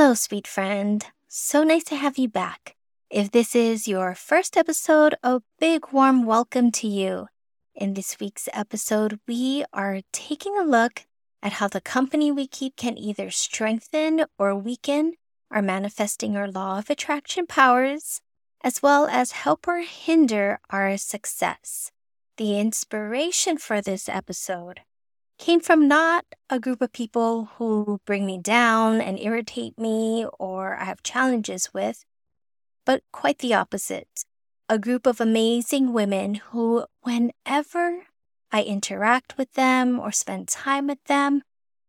[0.00, 1.04] Hello, sweet friend.
[1.28, 2.74] So nice to have you back.
[3.10, 7.26] If this is your first episode, a big warm welcome to you.
[7.74, 11.04] In this week's episode, we are taking a look
[11.42, 15.16] at how the company we keep can either strengthen or weaken
[15.50, 18.22] our manifesting or law of attraction powers,
[18.64, 21.90] as well as help or hinder our success.
[22.38, 24.80] The inspiration for this episode
[25.40, 30.76] came from not a group of people who bring me down and irritate me or
[30.76, 32.04] I have challenges with,
[32.84, 34.26] but quite the opposite.
[34.68, 38.02] A group of amazing women who, whenever
[38.52, 41.42] I interact with them or spend time with them,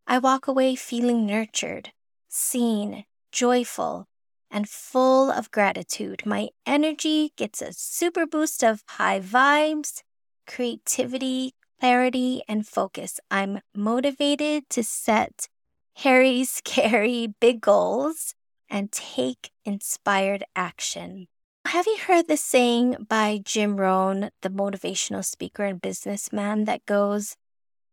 [0.08, 1.92] I walk away feeling nurtured,
[2.30, 4.08] seen, joyful,
[4.50, 6.26] and full of gratitude.
[6.26, 10.04] My energy gets a super boost of high vibes,
[10.48, 13.20] creativity, clarity, and focus.
[13.32, 15.50] I'm motivated to set
[15.96, 18.36] hairy, scary, big goals
[18.70, 21.28] and take inspired action.
[21.66, 27.36] Have you heard the saying by Jim Rohn, the motivational speaker and businessman, that goes,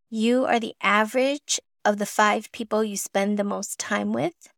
[0.09, 4.53] You are the average of the five people you spend the most time with?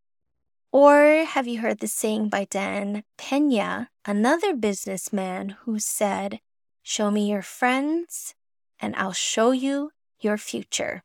[0.74, 6.42] Or have you heard the saying by Dan Pena, another businessman, who said,
[6.84, 8.36] Show me your friends,
[8.82, 11.04] and I'll show you your future.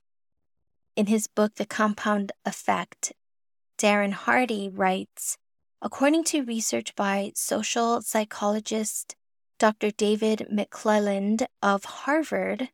[0.97, 3.12] In his book, The Compound Effect,
[3.78, 5.37] Darren Hardy writes
[5.82, 9.14] According to research by social psychologist
[9.59, 9.91] Dr.
[9.91, 12.70] David McClelland of Harvard,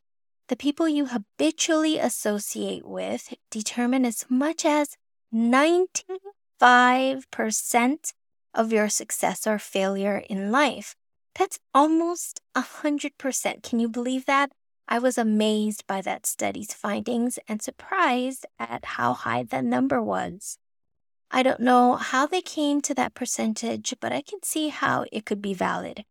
[0.49, 4.97] the people you habitually associate with determine as much as
[5.35, 8.13] 95%
[8.55, 10.95] of your success or failure in life.
[11.35, 13.63] That's almost 100%.
[13.63, 14.53] Can you believe that?
[14.89, 20.59] I was amazed by that study's findings and surprised at how high that number was.
[21.31, 25.25] I don't know how they came to that percentage, but I can see how it
[25.25, 26.05] could be valid.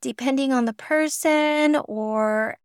[0.00, 2.56] Depending on the person or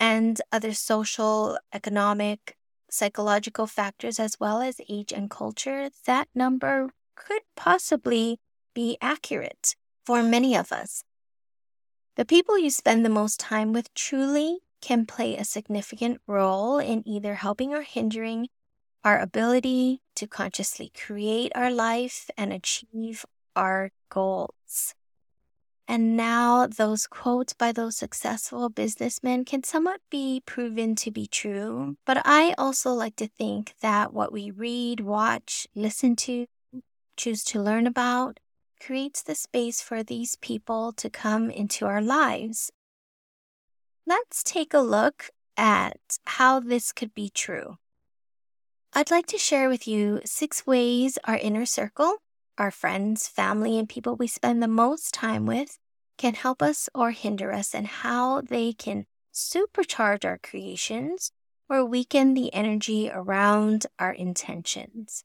[0.00, 2.56] and other social, economic,
[2.90, 8.40] psychological factors, as well as age and culture, that number could possibly
[8.74, 11.04] be accurate for many of us.
[12.20, 17.02] The people you spend the most time with truly can play a significant role in
[17.08, 18.48] either helping or hindering
[19.02, 23.24] our ability to consciously create our life and achieve
[23.56, 24.94] our goals.
[25.88, 31.96] And now, those quotes by those successful businessmen can somewhat be proven to be true.
[32.04, 36.44] But I also like to think that what we read, watch, listen to,
[37.16, 38.40] choose to learn about
[38.80, 42.72] creates the space for these people to come into our lives.
[44.06, 47.76] Let's take a look at how this could be true.
[48.92, 52.16] I'd like to share with you six ways our inner circle,
[52.58, 55.78] our friends, family, and people we spend the most time with,
[56.18, 61.30] can help us or hinder us, and how they can supercharge our creations
[61.68, 65.24] or weaken the energy around our intentions.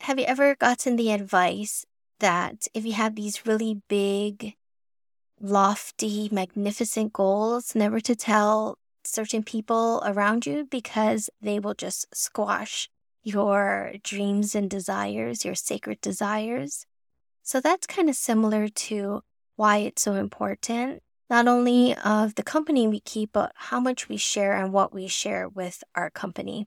[0.00, 1.86] Have you ever gotten the advice
[2.20, 4.54] that if you have these really big,
[5.40, 12.88] lofty, magnificent goals, never to tell certain people around you because they will just squash
[13.22, 16.86] your dreams and desires, your sacred desires.
[17.42, 19.22] So that's kind of similar to
[19.56, 24.16] why it's so important, not only of the company we keep, but how much we
[24.16, 26.66] share and what we share with our company.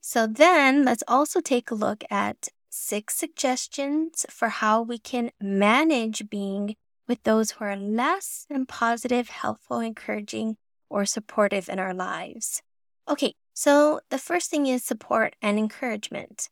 [0.00, 6.30] So then let's also take a look at six suggestions for how we can manage
[6.30, 6.74] being
[7.06, 10.56] with those who are less than positive, helpful, encouraging,
[10.88, 12.62] or supportive in our lives.
[13.08, 16.48] Okay, So, the first thing is support and encouragement,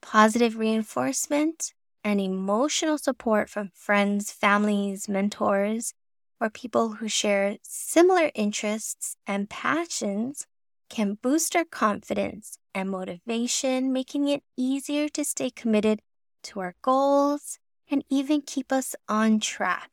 [0.00, 1.72] positive reinforcement,
[2.04, 5.94] and emotional support from friends, families, mentors,
[6.40, 10.46] or people who share similar interests and passions
[10.88, 16.00] can boost our confidence and motivation, making it easier to stay committed
[16.42, 17.58] to our goals
[17.90, 19.90] and even keep us on track.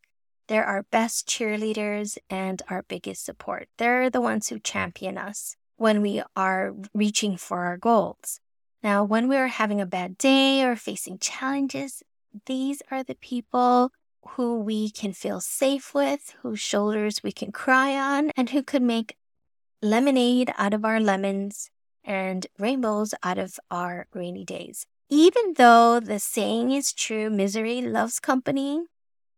[0.48, 3.70] They're our best cheerleaders and our biggest support.
[3.78, 8.40] They're the ones who champion us when we are reaching for our goals.
[8.84, 12.04] Now, when we are having a bad day or facing challenges,
[12.46, 13.92] these are the people
[14.30, 18.82] who we can feel safe with, whose shoulders we can cry on, and who could
[18.82, 19.16] make
[19.82, 21.70] lemonade out of our lemons
[22.04, 24.86] and rainbows out of our rainy days.
[25.10, 28.84] Even though the saying is true, misery loves company,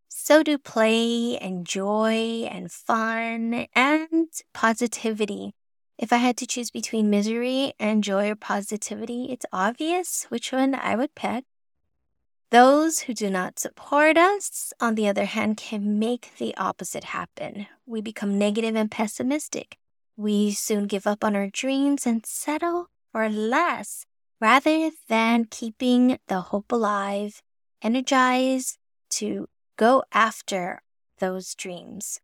[0.07, 5.55] so do play and joy and fun and positivity.
[5.97, 10.75] If I had to choose between misery and joy or positivity, it's obvious which one
[10.75, 11.45] I would pick.
[12.51, 17.65] Those who do not support us, on the other hand, can make the opposite happen.
[17.87, 19.77] We become negative and pessimistic.
[20.15, 24.05] We soon give up on our dreams and settle for less
[24.39, 27.41] rather than keeping the hope alive,
[27.81, 28.77] energized
[29.09, 30.81] to go after
[31.19, 32.19] those dreams.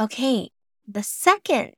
[0.00, 0.50] Okay,
[0.86, 1.74] the second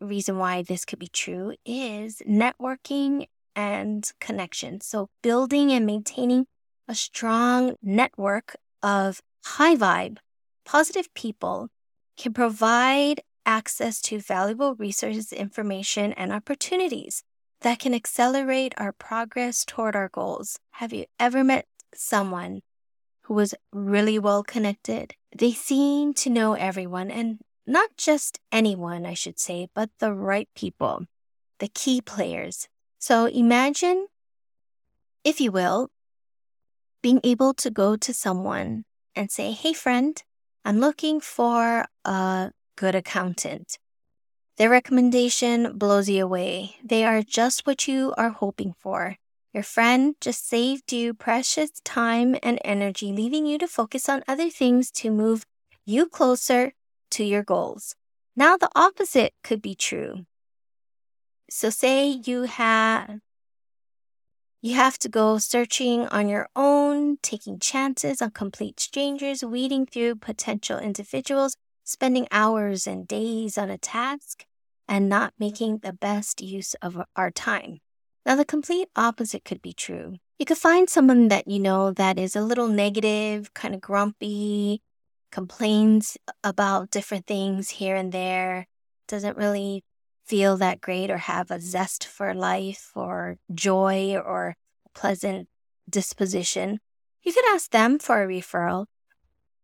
[0.00, 4.80] reason why this could be true is networking and connection.
[4.80, 6.46] So, building and maintaining
[6.88, 10.18] a strong network of high vibe,
[10.64, 11.68] positive people
[12.16, 17.22] can provide access to valuable resources, information, and opportunities
[17.62, 20.58] that can accelerate our progress toward our goals.
[20.72, 22.60] Have you ever met someone
[23.22, 25.14] who was really well connected?
[25.36, 30.48] They seem to know everyone and not just anyone, I should say, but the right
[30.54, 31.06] people,
[31.58, 32.68] the key players.
[32.98, 34.08] So imagine,
[35.24, 35.90] if you will,
[37.02, 38.84] being able to go to someone
[39.14, 40.20] and say, Hey, friend,
[40.64, 43.78] I'm looking for a good accountant.
[44.56, 46.74] Their recommendation blows you away.
[46.82, 49.14] They are just what you are hoping for.
[49.54, 54.50] Your friend just saved you precious time and energy, leaving you to focus on other
[54.50, 55.44] things to move
[55.86, 56.72] you closer
[57.12, 57.94] to your goals.
[58.34, 60.26] Now, the opposite could be true.
[61.48, 63.20] So, say you have
[64.60, 70.16] you have to go searching on your own, taking chances on complete strangers, weeding through
[70.16, 74.44] potential individuals, spending hours and days on a task,
[74.88, 77.78] and not making the best use of our time.
[78.26, 80.16] Now, the complete opposite could be true.
[80.38, 84.82] You could find someone that you know that is a little negative, kind of grumpy,
[85.30, 88.66] complains about different things here and there,
[89.08, 89.84] doesn't really
[90.24, 94.56] feel that great or have a zest for life or joy or
[94.94, 95.48] pleasant
[95.88, 96.78] disposition,
[97.22, 98.86] you could ask them for a referral.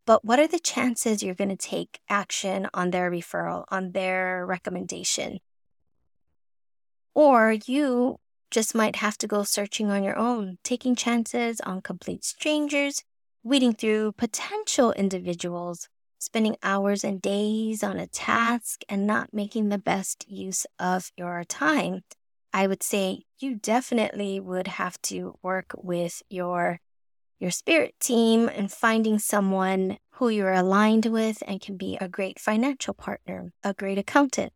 [0.08, 4.46] But what are the chances you're going to take action on their referral, on their
[4.46, 5.40] recommendation?
[7.14, 8.19] Or you
[8.50, 13.05] just might have to go searching on your own, taking chances on complete strangers,
[13.43, 19.77] weeding through potential individuals spending hours and days on a task and not making the
[19.77, 22.00] best use of your time,
[22.50, 26.81] I would say you definitely would have to work with your
[27.39, 32.41] your spirit team and finding someone who you're aligned with and can be a great
[32.41, 34.53] financial partner, a great accountant.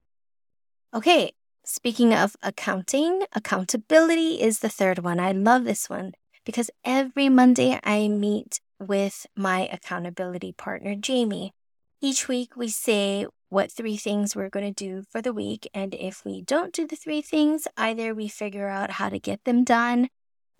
[0.93, 1.33] Okay,
[1.65, 5.21] speaking of accounting, accountability is the third one.
[5.21, 6.12] I love this one
[6.45, 11.53] because every Monday I meet with my accountability partner, Jamie.
[12.01, 15.69] Each week, we say what three things we're going to do for the week.
[15.73, 19.45] And if we don't do the three things, either we figure out how to get
[19.45, 20.09] them done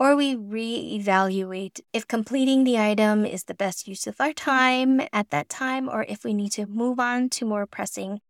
[0.02, 5.30] or we reevaluate if completing the item is the best use of our time at
[5.30, 8.21] that time or if we need to move on to more pressing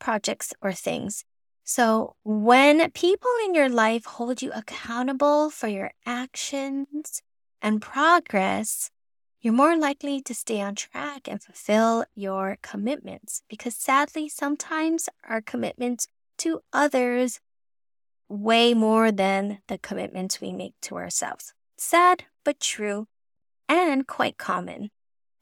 [0.00, 1.24] projects or things.
[1.62, 7.22] So, when people in your life hold you accountable for your actions
[7.62, 8.90] and progress,
[9.40, 15.40] you're more likely to stay on track and fulfill your commitments because sadly, sometimes our
[15.40, 16.08] commitments
[16.38, 17.38] to others
[18.30, 21.52] weigh more than the commitments we make to ourselves.
[21.76, 23.08] Sad, but true,
[23.68, 24.90] and quite common.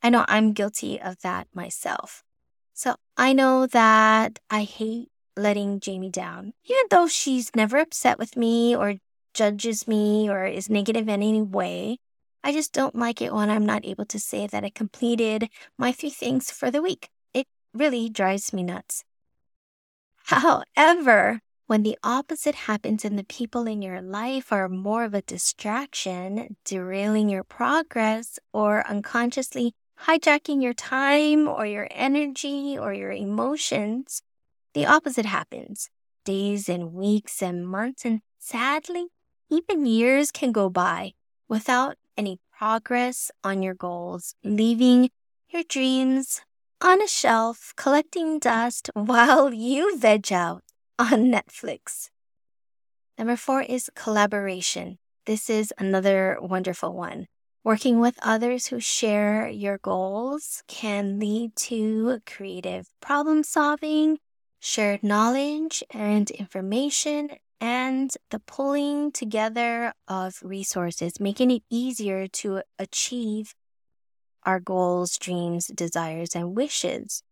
[0.02, 2.24] I know I'm guilty of that myself.
[2.72, 8.36] So I know that I hate letting Jamie down, even though she's never upset with
[8.36, 8.94] me or
[9.34, 11.98] judges me or is negative in any way.
[12.42, 15.92] I just don't like it when I'm not able to say that I completed my
[15.92, 17.10] three things for the week.
[17.34, 19.04] It really drives me nuts.
[20.24, 25.20] However, When the opposite happens and the people in your life are more of a
[25.20, 29.74] distraction, derailing your progress, or unconsciously
[30.06, 34.22] hijacking your time or your energy or your emotions,
[34.72, 35.90] the opposite happens.
[36.24, 39.08] Days and weeks and months, and sadly,
[39.50, 41.12] even years can go by
[41.48, 45.10] without any progress on your goals, leaving
[45.50, 46.40] your dreams
[46.80, 50.62] on a shelf collecting dust while you veg out
[50.98, 52.10] on Netflix.
[53.16, 54.98] Number four is collaboration.
[55.26, 57.26] This is another wonderful one.
[57.64, 64.18] Working with others who share your goals can lead to creative problem solving,
[64.60, 73.54] shared knowledge and information, and the pulling together of resources, making it easier to achieve
[74.44, 77.22] our goals, dreams, desires, and wishes.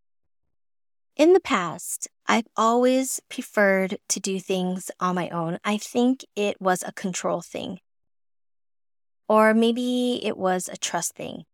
[1.16, 5.59] In the past, I've always preferred to do things on my own.
[5.64, 7.78] I think it was a control thing.
[9.28, 11.45] Or maybe it was a trust thing.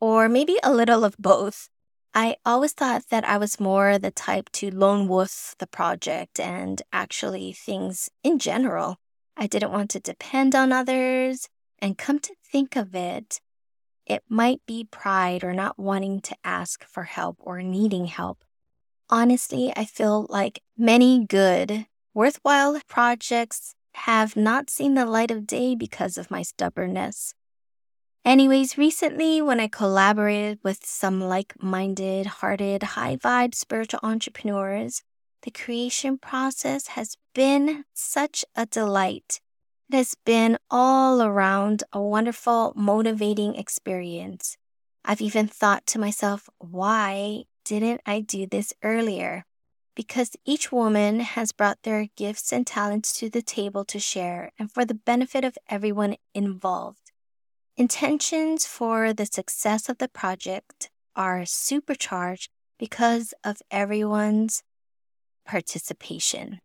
[0.00, 1.70] Or maybe a little of both.
[2.14, 6.82] I always thought that I was more the type to lone wolf the project and
[6.92, 8.98] actually things in general.
[9.34, 11.48] I didn't want to depend on others.
[11.78, 13.40] And come to think of it,
[14.06, 18.44] it might be pride or not wanting to ask for help or needing help.
[19.12, 25.74] Honestly, I feel like many good, worthwhile projects have not seen the light of day
[25.74, 27.34] because of my stubbornness.
[28.24, 35.02] Anyways, recently when I collaborated with some like minded, hearted, high vibe spiritual entrepreneurs,
[35.42, 39.42] the creation process has been such a delight.
[39.90, 44.56] It has been all around a wonderful, motivating experience.
[45.04, 49.44] I've even thought to myself, why didn't I do this earlier?
[49.94, 54.72] Because each woman has brought their gifts and talents to the table to share and
[54.72, 57.12] for the benefit of everyone involved.
[57.76, 64.62] Intentions for the success of the project are supercharged because of everyone's
[65.46, 66.60] participation.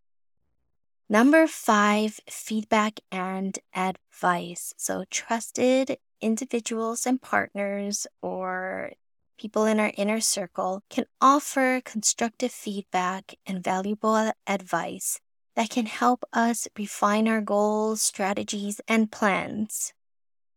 [1.08, 4.74] Number five, feedback and advice.
[4.76, 8.92] So, trusted individuals and partners or
[9.38, 15.20] people in our inner circle can offer constructive feedback and valuable advice
[15.56, 19.92] that can help us refine our goals, strategies, and plans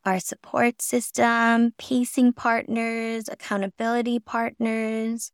[0.06, 5.32] our support system, pacing partners, accountability partners,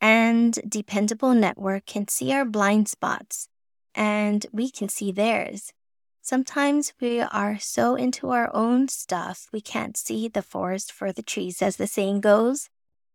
[0.00, 3.48] and dependable network can see our blind spots
[3.94, 5.72] and we can see theirs.
[6.20, 11.22] Sometimes we are so into our own stuff, we can't see the forest for the
[11.22, 12.70] trees, as the saying goes.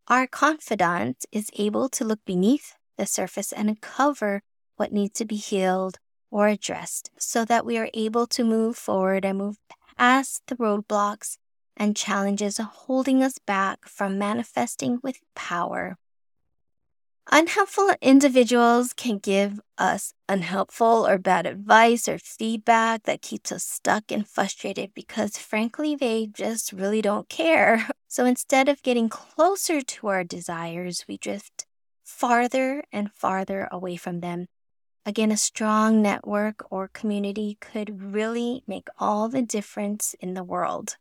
[0.09, 4.41] Our confidant is able to look beneath the surface and uncover
[4.75, 5.99] what needs to be healed
[6.31, 9.57] or addressed so that we are able to move forward and move
[9.99, 11.37] past the roadblocks
[11.77, 15.99] and challenges holding us back from manifesting with power.
[17.31, 24.11] Unhelpful individuals can give us unhelpful or bad advice or feedback that keeps us stuck
[24.11, 27.87] and frustrated because, frankly, they just really don't care.
[28.11, 31.67] So instead of getting closer to our desires, we drift
[32.03, 34.47] farther and farther away from them
[35.09, 40.97] Again, a strong network or community could really make all the difference in the world.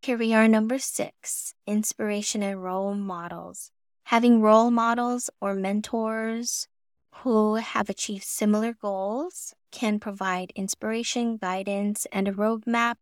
[0.00, 3.70] Here we are, number six inspiration and role models.
[4.10, 6.68] Having role models or mentors
[7.10, 12.94] who have achieved similar goals can provide inspiration, guidance, and a roadmap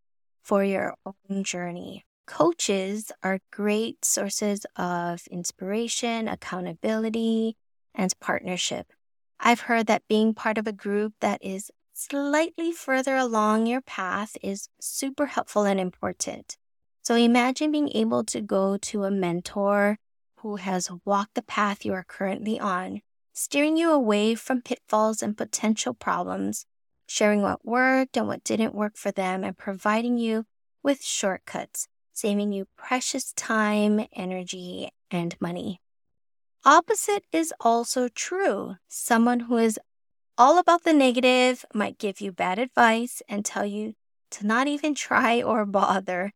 [0.43, 2.07] for your own journey.
[2.27, 7.59] Coaches are great sources of inspiration, accountability,
[7.95, 8.87] and partnership.
[9.39, 14.39] I've heard that being part of a group that is slightly further along your path
[14.43, 16.57] is super helpful and important.
[17.03, 19.99] So imagine being able to go to a mentor
[20.45, 23.01] who has walked the path you are currently on,
[23.33, 26.67] steering you away from pitfalls and potential problems,
[27.07, 30.45] sharing what worked and what didn't work for them, and providing you
[30.83, 35.81] with shortcuts, saving you precious time, energy, and money.
[36.63, 38.77] Opposite is also true.
[38.87, 39.81] Someone who is
[40.37, 43.95] all about the negative might give you bad advice and tell you
[44.33, 46.33] to not even try or bother.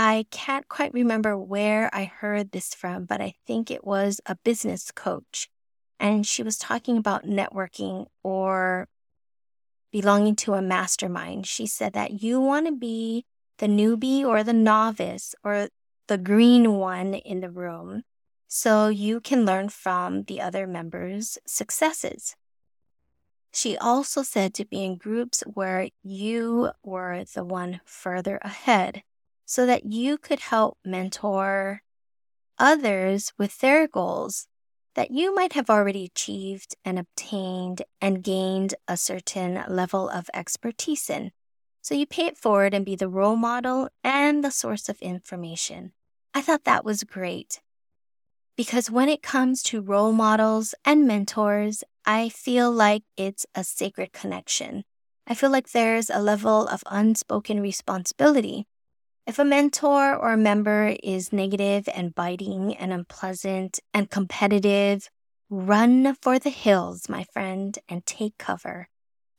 [0.00, 4.36] I can't quite remember where I heard this from, but I think it was a
[4.36, 5.50] business coach.
[5.98, 8.86] And she was talking about networking or
[9.90, 11.48] belonging to a mastermind.
[11.48, 13.26] She said that you want to be
[13.58, 15.68] the newbie or the novice or
[16.06, 18.04] the green one in the room
[18.46, 22.36] so you can learn from the other members' successes.
[23.52, 29.02] She also said to be in groups where you were the one further ahead
[29.48, 31.80] so that you could help mentor
[32.58, 34.46] others with their goals
[34.94, 41.08] that you might have already achieved and obtained and gained a certain level of expertise
[41.08, 41.30] in.
[41.80, 45.92] So you pay it forward and be the role model and the source of information.
[46.34, 47.62] I thought that was great.
[48.54, 54.12] Because when it comes to role models and mentors, I feel like it's a sacred
[54.12, 54.84] connection.
[55.26, 58.66] I feel like there's a level of unspoken responsibility.
[59.28, 65.10] If a mentor or a member is negative and biting and unpleasant and competitive,
[65.50, 68.88] run for the hills, my friend, and take cover.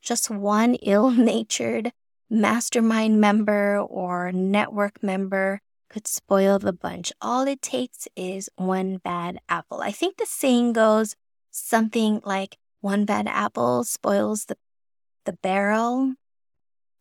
[0.00, 1.90] Just one ill natured
[2.30, 7.12] mastermind member or network member could spoil the bunch.
[7.20, 9.80] All it takes is one bad apple.
[9.80, 11.16] I think the saying goes
[11.50, 14.56] something like one bad apple spoils the,
[15.24, 16.14] the barrel.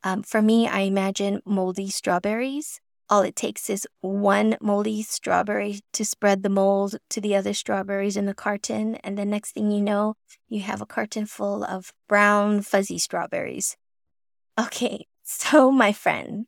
[0.04, 2.80] Um, for me, I imagine moldy strawberries.
[3.10, 8.16] All it takes is one moldy strawberry to spread the mold to the other strawberries
[8.16, 8.96] in the carton.
[8.98, 10.16] And the next thing you know,
[10.48, 13.78] you have a carton full of brown, fuzzy strawberries.
[14.60, 16.48] Okay, so my friend,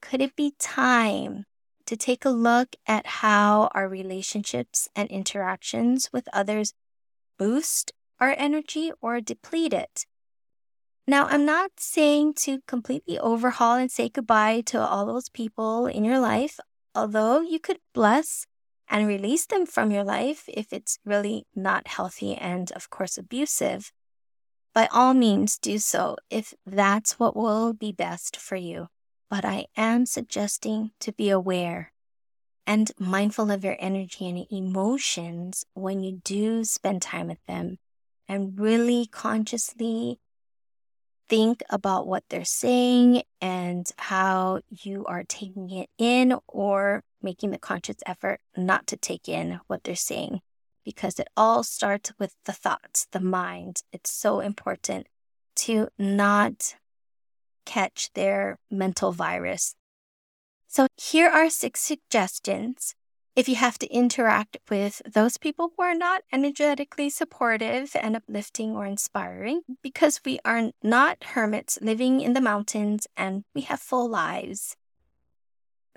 [0.00, 1.44] could it be time
[1.86, 6.74] to take a look at how our relationships and interactions with others
[7.38, 10.06] boost our energy or deplete it.
[11.06, 16.04] Now, I'm not saying to completely overhaul and say goodbye to all those people in
[16.04, 16.60] your life,
[16.94, 18.46] although you could bless
[18.88, 23.90] and release them from your life if it's really not healthy and, of course, abusive.
[24.74, 28.88] By all means, do so if that's what will be best for you
[29.32, 31.90] but I am suggesting to be aware
[32.66, 37.78] and mindful of your energy and emotions when you do spend time with them
[38.28, 40.18] and really consciously
[41.28, 47.58] think about what they're saying and how you are taking it in or making the
[47.58, 50.40] conscious effort not to take in what they're saying
[50.84, 53.82] because it all starts with the thoughts, the mind.
[53.92, 55.06] It's so important
[55.56, 56.74] to not
[57.64, 59.74] catch their mental virus.
[60.66, 62.94] So, here are six suggestions
[63.34, 68.76] if you have to interact with those people who are not energetically supportive and uplifting
[68.76, 74.08] or inspiring, because we are not hermits living in the mountains and we have full
[74.08, 74.76] lives.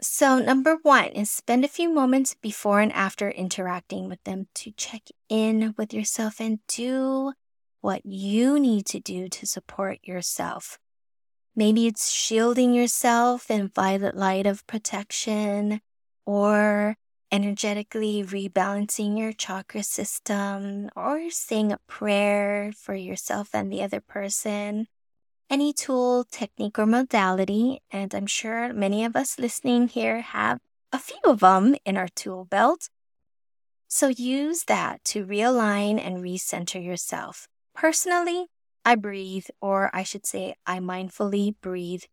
[0.01, 4.71] So, number one is spend a few moments before and after interacting with them to
[4.71, 7.33] check in with yourself and do
[7.81, 10.77] what you need to do to support yourself.
[11.55, 15.79] Maybe it's shielding yourself in violet light of protection
[16.25, 16.97] or
[17.31, 24.88] energetically rebalancing your chakra system or saying a prayer for yourself and the other person.
[25.49, 30.59] Any tool, technique, or modality, and I'm sure many of us listening here have
[30.91, 32.89] a few of them in our tool belt.
[33.88, 37.47] So use that to realign and recenter yourself.
[37.75, 38.47] Personally,
[38.83, 42.03] I breathe, or I should say, I mindfully breathe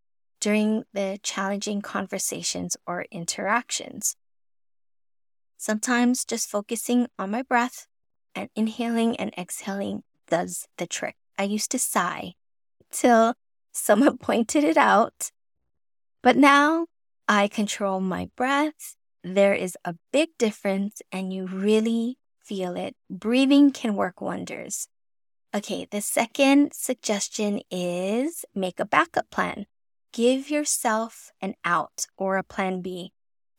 [0.41, 4.17] during the challenging conversations or interactions.
[5.63, 7.87] Sometimes just focusing on my breath
[8.35, 11.15] and inhaling and exhaling does the trick.
[11.39, 12.33] I used to sigh
[12.91, 13.35] till
[13.73, 15.31] someone pointed it out,
[16.21, 16.87] but now
[17.29, 18.97] I control my breath.
[19.23, 22.97] There is a big difference, and you really feel it.
[23.09, 24.89] Breathing can work wonders.
[25.55, 29.67] Okay, the second suggestion is make a backup plan.
[30.13, 33.13] Give yourself an out or a plan B.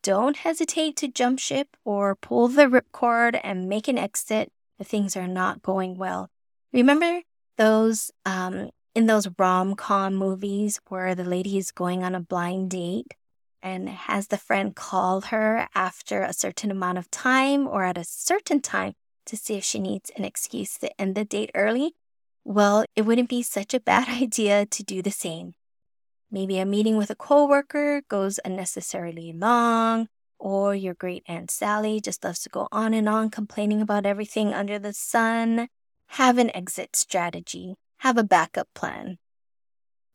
[0.04, 5.16] Don't hesitate to jump ship or pull the ripcord and make an exit if things
[5.16, 6.30] are not going well.
[6.74, 7.22] Remember
[7.58, 12.72] those um, in those rom com movies where the lady is going on a blind
[12.72, 13.13] date
[13.62, 18.04] and has the friend call her after a certain amount of time or at a
[18.04, 21.96] certain time to see if she needs an excuse to end the date early,
[22.44, 25.54] well, it wouldn't be such a bad idea to do the same.
[26.34, 30.08] Maybe a meeting with a coworker goes unnecessarily long,
[30.39, 34.52] or your great Aunt Sally just loves to go on and on complaining about everything
[34.52, 35.67] under the sun.
[36.08, 39.19] Have an exit strategy, have a backup plan.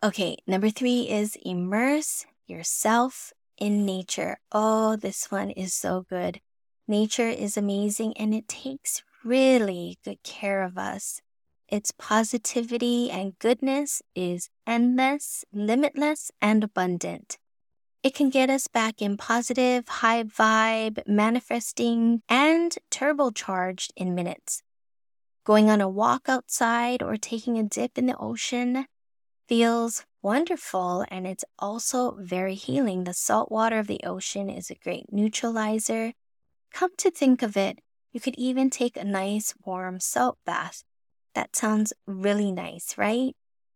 [0.03, 4.41] Okay, number three is immerse yourself in nature.
[4.51, 6.41] Oh, this one is so good.
[6.89, 11.21] Nature is amazing and it takes really good care of us.
[11.69, 17.37] Its positivity and goodness is endless, limitless, and abundant.
[18.03, 24.63] It can get us back in positive, high vibe, manifesting, and turbocharged in minutes.
[25.45, 28.87] Going on a walk outside or taking a dip in the ocean
[29.47, 33.05] feels wonderful and it's also very healing.
[33.05, 36.13] The salt water of the ocean is a great neutralizer.
[36.73, 37.81] Come to think of it,
[38.13, 40.85] you could even take a nice warm salt bath.
[41.39, 43.33] That sounds really nice, right?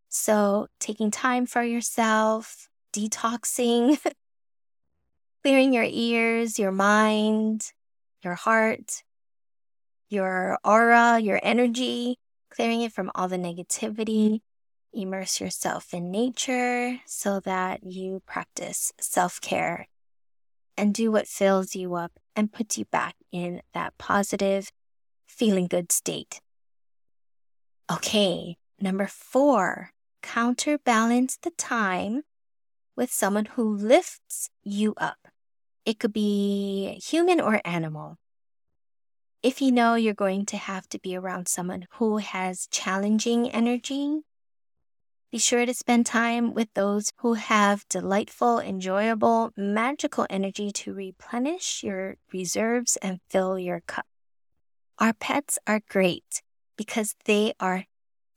[0.09, 3.99] So, taking time for yourself, detoxing,
[5.45, 7.71] clearing your ears, your mind,
[8.25, 9.05] your heart,
[10.09, 12.19] your aura, your energy,
[12.51, 14.41] clearing it from all the negativity.
[14.93, 19.87] Immerse yourself in nature so that you practice self care
[20.77, 24.73] and do what fills you up and puts you back in that positive,
[25.29, 26.42] feeling good state.
[27.93, 29.91] Okay, number four,
[30.23, 32.23] counterbalance the time
[32.97, 35.29] with someone who lifts you up.
[35.85, 38.17] It could be human or animal.
[39.43, 44.23] If you know you're going to have to be around someone who has challenging energy,
[45.31, 51.83] be sure to spend time with those who have delightful, enjoyable, magical energy to replenish
[51.83, 54.07] your reserves and fill your cup.
[54.99, 56.43] Our pets are great
[56.83, 57.85] because they are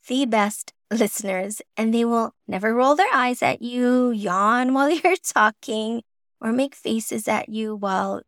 [0.08, 5.16] the best listeners and they will never roll their eyes at you, yawn while you're
[5.16, 6.04] talking,
[6.40, 8.22] or make faces at you while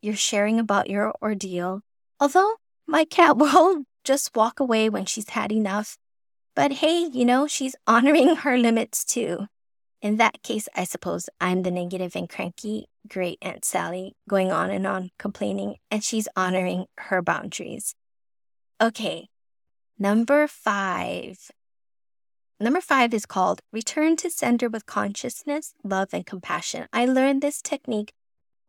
[0.00, 1.80] you're sharing about your ordeal.
[2.20, 2.54] Although
[2.86, 5.98] my cat will just walk away when she's had enough.
[6.54, 9.46] But hey, you know, she's honoring her limits too.
[10.00, 14.70] In that case, I suppose I'm the negative and cranky great Aunt Sally going on
[14.70, 17.94] and on complaining, and she's honoring her boundaries.
[18.80, 19.28] Okay,
[20.00, 21.50] number five
[22.58, 26.88] Number five is called Return to Sender with Consciousness, Love, and Compassion.
[26.92, 28.12] I learned this technique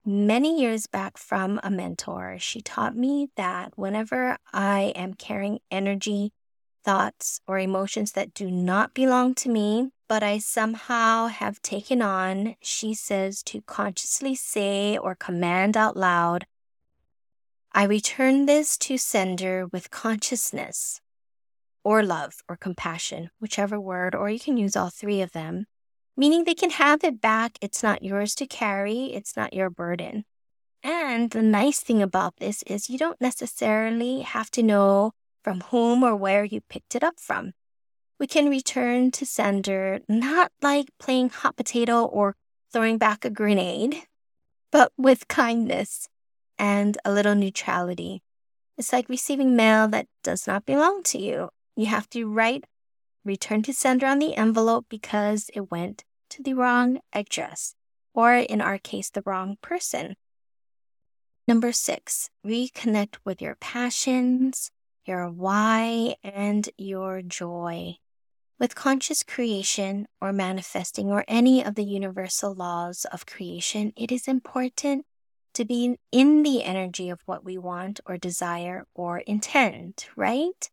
[0.05, 2.37] many years back from a mentor.
[2.39, 6.31] She taught me that whenever I am carrying energy,
[6.83, 12.55] thoughts, or emotions that do not belong to me, but I somehow have taken on,
[12.61, 16.45] she says to consciously say or command out loud,
[17.73, 20.99] I return this to sender with consciousness
[21.83, 25.65] or love or compassion, whichever word, or you can use all three of them,
[26.15, 27.57] meaning they can have it back.
[27.61, 30.25] It's not yours to carry, it's not your burden.
[30.83, 35.11] And the nice thing about this is you don't necessarily have to know
[35.43, 37.53] from whom or where you picked it up from.
[38.19, 42.35] We can return to sender not like playing hot potato or
[42.71, 44.03] throwing back a grenade,
[44.71, 46.07] but with kindness
[46.57, 48.21] and a little neutrality.
[48.77, 52.65] It's like receiving mail that does not belong to you you have to write
[53.23, 57.75] return to sender on the envelope because it went to the wrong address,
[58.13, 60.15] or in our case, the wrong person.
[61.47, 64.71] Number six, reconnect with your passions,
[65.05, 67.95] your why, and your joy.
[68.59, 74.27] With conscious creation or manifesting or any of the universal laws of creation, it is
[74.27, 75.05] important
[75.55, 80.69] to be in the energy of what we want or desire or intend, right?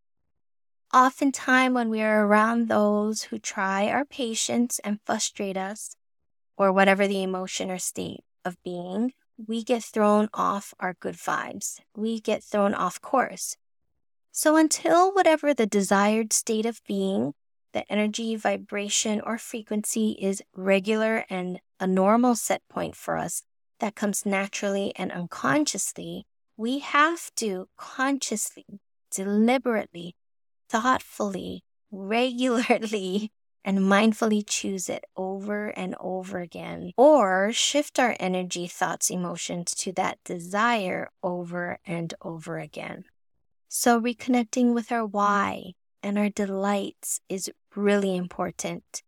[0.95, 5.95] Oftentimes, when we are around those who try our patience and frustrate us,
[6.57, 9.13] or whatever the emotion or state of being,
[9.47, 11.79] we get thrown off our good vibes.
[11.95, 13.57] We get thrown off course.
[14.33, 17.35] So, until whatever the desired state of being,
[17.73, 23.43] the energy, vibration, or frequency is regular and a normal set point for us
[23.79, 30.17] that comes naturally and unconsciously, we have to consciously, deliberately
[30.69, 33.33] thoughtfully, regularly,
[33.65, 39.93] and mindfully choose it over and over again, or shift our energy, thoughts, emotions to
[39.93, 43.05] that desire over and over again.
[43.69, 49.03] So, reconnecting with our why and our delights is really important.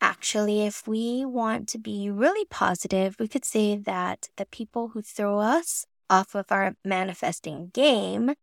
[0.00, 5.02] Actually, if we want to be really positive, we could say that the people who
[5.02, 8.34] throw us off of our manifesting game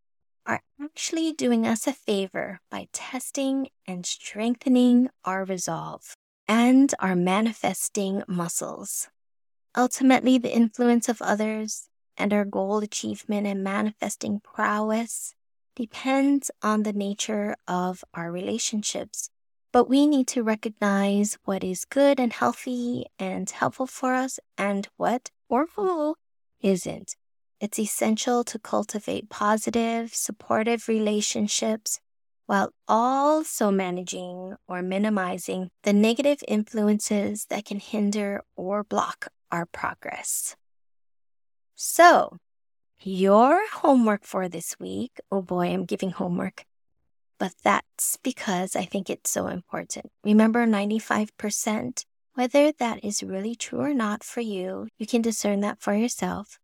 [0.47, 6.15] are actually doing us a favor by testing and strengthening our resolve
[6.47, 9.09] and our manifesting muscles.
[9.75, 15.35] Ultimately, the influence of others and our goal achievement and manifesting prowess
[15.75, 19.29] depends on the nature of our relationships.
[19.71, 24.87] But we need to recognize what is good and healthy and helpful for us and
[24.97, 26.15] what or who
[26.61, 27.15] isn't.
[27.59, 31.99] It's essential to cultivate positive, supportive relationships
[32.45, 40.55] while also managing or minimizing the negative influences that can hinder or block our progress.
[41.75, 42.37] So,
[43.01, 46.63] your homework for this week, oh boy, I'm giving homework,
[47.39, 50.11] but that's because I think it's so important.
[50.23, 52.05] Remember 95%?
[52.35, 56.59] Whether that is really true or not for you, you can discern that for yourself.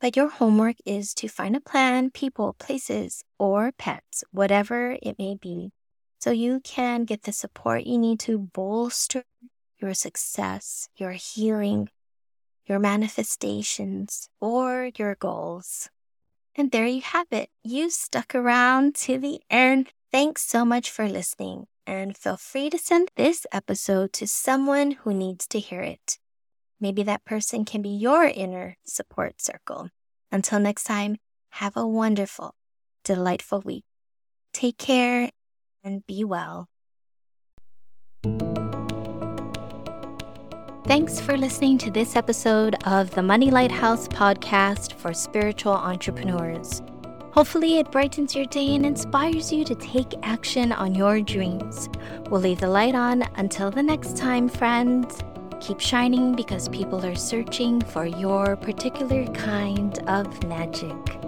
[0.00, 5.34] But your homework is to find a plan, people, places, or pets, whatever it may
[5.34, 5.72] be,
[6.20, 9.24] so you can get the support you need to bolster
[9.78, 11.88] your success, your healing,
[12.66, 15.90] your manifestations, or your goals.
[16.54, 17.50] And there you have it.
[17.64, 19.90] You stuck around to the end.
[20.12, 25.12] Thanks so much for listening, and feel free to send this episode to someone who
[25.12, 26.18] needs to hear it.
[26.80, 29.90] Maybe that person can be your inner support circle.
[30.30, 31.16] Until next time,
[31.50, 32.54] have a wonderful,
[33.04, 33.84] delightful week.
[34.52, 35.30] Take care
[35.82, 36.68] and be well.
[40.86, 46.82] Thanks for listening to this episode of the Money Lighthouse podcast for spiritual entrepreneurs.
[47.32, 51.90] Hopefully, it brightens your day and inspires you to take action on your dreams.
[52.30, 55.18] We'll leave the light on until the next time, friends.
[55.60, 61.27] Keep shining because people are searching for your particular kind of magic.